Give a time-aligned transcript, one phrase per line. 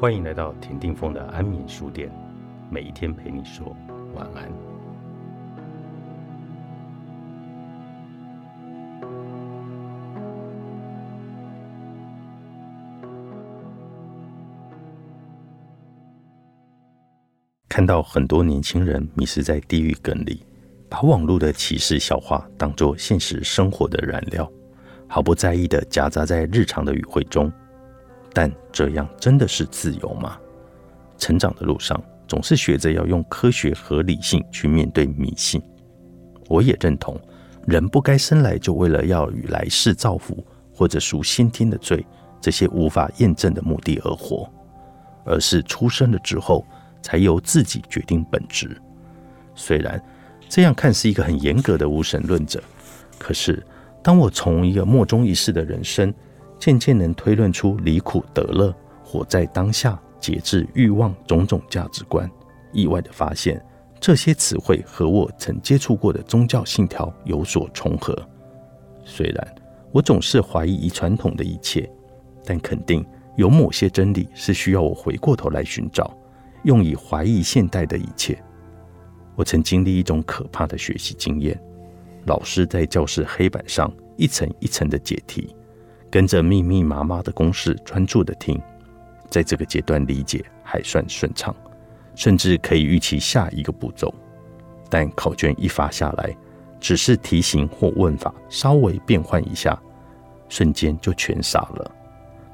[0.00, 2.10] 欢迎来到田定峰的安眠书店，
[2.70, 3.76] 每一天陪你说
[4.14, 4.50] 晚安。
[17.68, 20.42] 看到很多年轻人迷失在地狱梗里，
[20.88, 24.50] 把网络的歧视笑话当作现实生活的燃料，
[25.06, 27.52] 毫不在意的夹杂在日常的语汇中。
[28.32, 30.38] 但这样真的是自由吗？
[31.18, 35.60] 成长的路上，总是学着要用科学和理性去面对迷信。
[36.48, 37.20] 我也认同，
[37.66, 42.04] 人不该生来就为了要与来世造福或者赎先天的罪
[42.40, 44.50] 这些无法验证的目的而活，
[45.24, 46.64] 而是出生了之后
[47.02, 48.80] 才由自己决定本质。
[49.54, 50.02] 虽然
[50.48, 52.62] 这样看是一个很严格的无神论者，
[53.18, 53.62] 可是
[54.02, 56.12] 当我从一个莫衷一是的人生，
[56.60, 58.72] 渐渐能推论出离苦得乐、
[59.02, 62.30] 活在当下、节制欲望种种价值观。
[62.70, 63.60] 意外的发现，
[63.98, 68.16] 这些词汇和我曾接触过的宗教信条有所重合。
[69.04, 69.54] 虽然
[69.90, 71.90] 我总是怀疑传统的一切，
[72.44, 73.04] 但肯定
[73.36, 76.16] 有某些真理是需要我回过头来寻找，
[76.64, 78.40] 用以怀疑现代的一切。
[79.34, 81.58] 我曾经历一种可怕的学习经验：
[82.26, 85.54] 老师在教室黑板上一层一层的解题。
[86.10, 88.60] 跟着密密麻麻的公式专注的听，
[89.30, 91.54] 在这个阶段理解还算顺畅，
[92.16, 94.12] 甚至可以预期下一个步骤。
[94.88, 96.36] 但考卷一发下来，
[96.80, 99.80] 只是题型或问法稍微变换一下，
[100.48, 101.90] 瞬间就全傻了。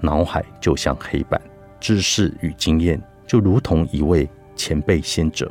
[0.00, 1.40] 脑海就像黑板，
[1.80, 5.50] 知识与经验就如同一位前辈先哲，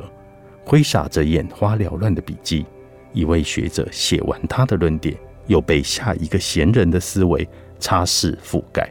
[0.64, 2.64] 挥洒着眼花缭乱的笔记。
[3.12, 7.48] 一位学者写完他的论点，又被下一个闲人的思维。
[7.78, 8.90] 擦拭覆盖，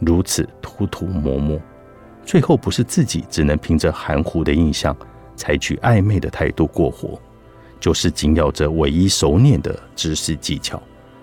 [0.00, 1.60] 如此涂涂抹抹，
[2.24, 4.96] 最后不是自己只能凭着含糊的印象，
[5.36, 7.20] 采取暧昧的态度过活，
[7.78, 10.82] 就是紧咬着唯一熟练的知识技巧，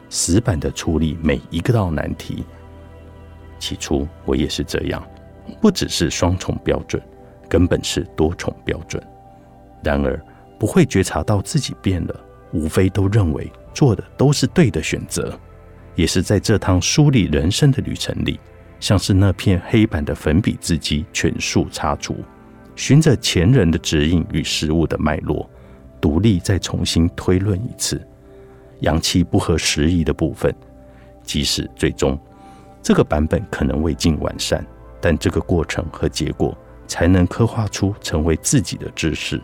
[0.10, 2.46] 死板的处理每一个道难题。
[3.60, 5.04] 起初我也是这样，
[5.60, 7.02] 不只是双重标准，
[7.50, 9.02] 根本是多重标准。
[9.84, 10.20] 然而
[10.60, 12.20] 不会觉察到自己变了，
[12.54, 15.38] 无非都认为做的都是对的选择。
[15.96, 18.40] 也是在这趟梳理人生的旅程里，
[18.80, 22.16] 像是那片黑板的粉笔字迹全数擦除，
[22.76, 25.50] 循着前人的指引与事物的脉络，
[26.00, 28.02] 独立再重新推论一次，
[28.80, 30.54] 阳气不合时宜的部分，
[31.24, 32.18] 即使最终
[32.82, 34.66] 这个版本可能未尽完善，
[35.00, 36.58] 但这个过程和结果
[36.88, 39.40] 才能刻画出成为自己的知识。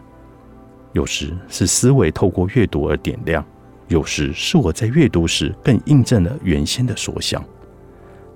[0.94, 3.46] 有时是思维透过阅读而点亮。
[3.88, 7.44] 有时是我在阅读时更印证了原先的所想，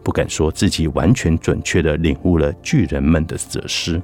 [0.01, 4.01] 不敢说自己完全准确地领悟了巨人们的哲思，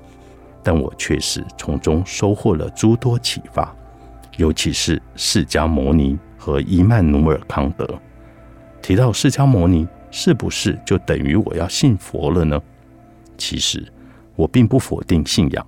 [0.62, 3.74] 但我确实从中收获了诸多启发，
[4.36, 7.88] 尤其是释迦牟尼和伊曼努尔康德。
[8.82, 12.62] 提到释迦牟尼，是不是就等于我要信佛了呢？
[13.38, 13.86] 其实
[14.36, 15.66] 我并不否定信仰，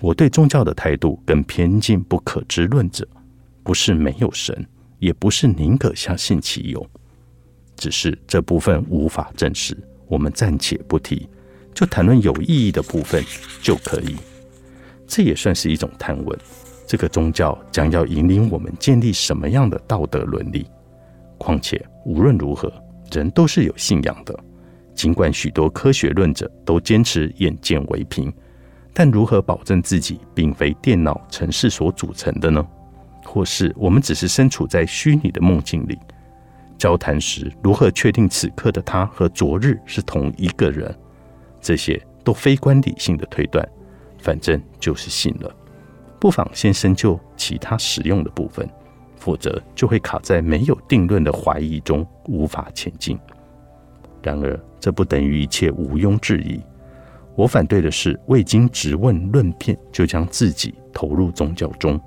[0.00, 3.06] 我对宗教的态度更偏近不可知论者，
[3.62, 4.66] 不是没有神。
[5.02, 6.86] 也不是宁可相信其有，
[7.76, 9.76] 只是这部分无法证实，
[10.06, 11.28] 我们暂且不提，
[11.74, 13.20] 就谈论有意义的部分
[13.60, 14.14] 就可以。
[15.08, 16.38] 这也算是一种探问：
[16.86, 20.64] 这个宗教将要引领我们建立什么样的道德伦理？
[21.36, 22.72] 况且无论如何，
[23.10, 24.38] 人都是有信仰的。
[24.94, 28.32] 尽管许多科学论者都坚持眼见为凭，
[28.94, 32.64] 但如何保证自己并非电脑程式所组成的呢？
[33.24, 35.98] 或是我们只是身处在虚拟的梦境里，
[36.76, 40.94] 交谈时如何确定此刻的他和昨日是同一个人？
[41.60, 43.66] 这些都非关理性的推断，
[44.18, 45.54] 反正就是信了。
[46.18, 48.68] 不妨先深究其他实用的部分，
[49.16, 53.18] 否则就会卡在没有定论的怀疑中，无法前进。
[54.22, 56.60] 然而，这不等于一切毋庸置疑。
[57.34, 62.00] 我反对的是未经质问论辩就将自己投入宗教中。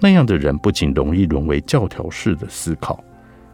[0.00, 3.04] 那样的人不仅容易沦为教条式的思考，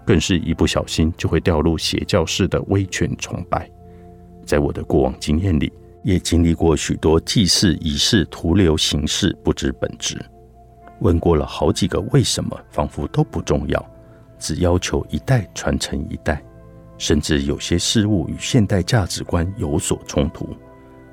[0.07, 3.69] 更是一不小心就会掉入邪教式的威权崇拜。
[4.45, 5.73] 在我的过往经验里，
[6.05, 10.25] 也经历过许多祭祀仪式徒留形式，不知本质。
[11.01, 13.91] 问过了好几个为什么，仿佛都不重要，
[14.39, 16.41] 只要求一代传承一代。
[16.97, 20.57] 甚至有些事物与现代价值观有所冲突，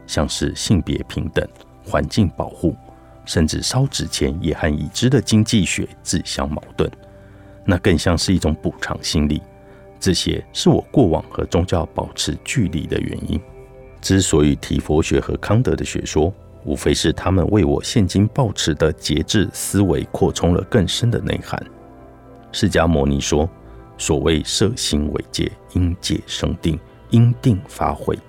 [0.08, 1.46] 像是性别平等、
[1.84, 2.74] 环境保护。
[3.26, 6.90] 甚至烧纸钱也和已知的经济学自相矛盾，
[7.66, 9.42] 那更像是一种补偿心理。
[10.00, 13.40] 这些是我过往和宗教保持距离的原因。
[14.02, 16.34] 之所以提佛学和康德的学说，
[16.66, 21.62] 无非是他们为我现今抱持的节制思维扩充了更深的内涵。
[22.52, 23.50] 释迦牟尼说
[23.98, 26.78] ：“所谓色心为戒，因戒生定，
[27.10, 28.20] 因定发慧。”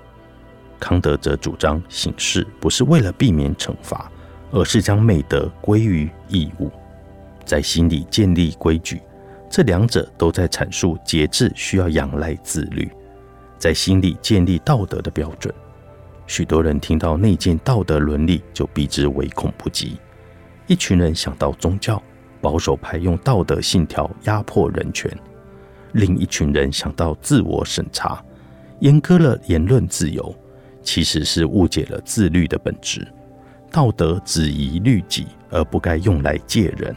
[0.79, 4.11] 康德则主张行事不是为了避免惩罚，
[4.55, 6.71] 而是将美德归于义务，
[7.45, 9.03] 在心里建立规矩。
[9.51, 12.89] 这两者都在阐述节制需要仰赖自律，
[13.59, 15.53] 在心里建立道德的标准。
[16.29, 19.99] 许多人听到内建道德伦理，就避之唯恐不及。
[20.69, 22.01] 一群人想到宗教，
[22.41, 25.11] 保守派用道德信条压迫人权；
[25.93, 28.25] 另一群人想到自我审查，
[28.83, 30.33] 阉割了言论自由。
[30.81, 33.05] 其实是误解了自律的本质。
[33.75, 36.95] 道德只宜律己，而不该用来戒人。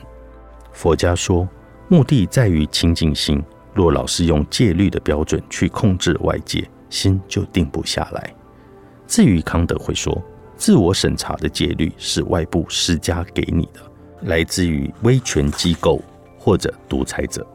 [0.71, 1.49] 佛家说，
[1.87, 3.43] 目的在于清净心。
[3.73, 8.31] 若老是用戒律的标准去控制外界，心就定不下来。
[9.07, 10.21] 至于康德会说，
[10.55, 13.81] 自我审查的戒律是外部施加给你的，
[14.21, 15.99] 来自于威权机构
[16.37, 17.45] 或者独裁者，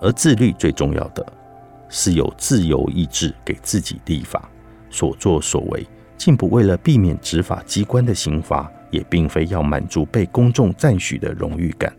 [0.00, 1.24] 而自律最重要的
[1.88, 4.50] 是有自由意志给自己立法，
[4.90, 5.86] 所作所为，
[6.16, 11.94] 竟不为了避免执法机关的刑罚，也并非要满足被公众赞许的荣誉感。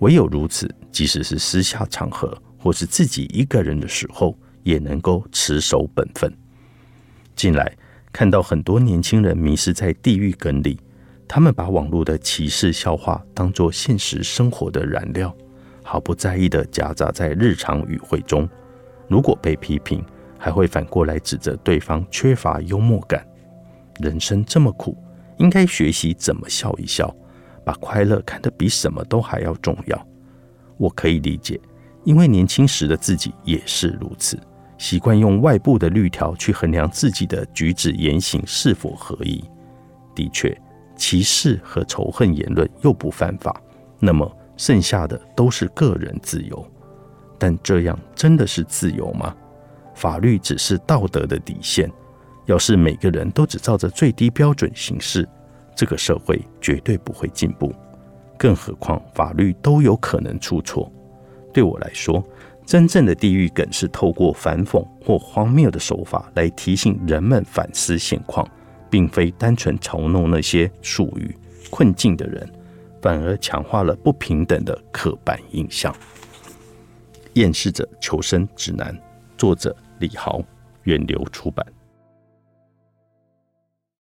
[0.00, 6.32] 唯有如此，即使是私下场合或是自己一个人的时候，也能够持守本分。
[7.34, 7.72] 近来。
[8.12, 10.80] 看到很多年轻人迷失在地狱梗里，
[11.28, 15.36] 他们把网络的歧视笑话当作现实生活的燃料，
[15.82, 18.48] 毫不在意地夹杂在日常语汇中。
[19.06, 20.02] 如果被批评，
[20.38, 23.22] 还会反过来指责对方缺乏幽默感。
[23.98, 24.96] 人生这么苦，
[25.38, 27.14] 应该学习怎么笑一笑，
[27.64, 30.06] 把快乐看得比什么都还要重要。
[30.76, 31.60] 我可以理解，
[32.04, 34.38] 因为年轻时的自己也是如此。
[34.78, 39.42] 习惯用外部的律条去衡量自己的举止言行是否合宜，
[40.14, 40.54] 的确，
[40.96, 43.58] 歧视和仇恨言论又不犯法，
[43.98, 46.66] 那么剩下的都是个人自由。
[47.38, 49.34] 但这样真的是自由吗？
[49.94, 51.90] 法律只是道德的底线，
[52.46, 55.28] 要是每个人都只照着最低标准行事，
[55.74, 57.72] 这个社会绝对不会进步。
[58.38, 60.90] 更何况法律都有可能出错。
[61.52, 62.24] 对我来说。
[62.66, 68.44] 真正的地狱梗是透过反讽或荒谬的手法来提醒人们反思现况，
[68.90, 71.32] 并非单纯嘲弄那些处于
[71.70, 72.44] 困境的人，
[73.00, 75.94] 反而强化了不平等的刻板印象。
[77.34, 78.92] 《厌世者求生指南》，
[79.38, 80.42] 作者李豪，
[80.82, 81.64] 远流出版。